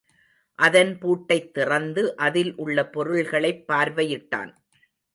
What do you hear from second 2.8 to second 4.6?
பொருள்களைப் பார்வையிட்டான்.